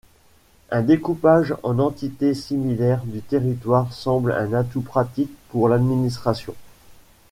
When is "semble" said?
3.93-4.31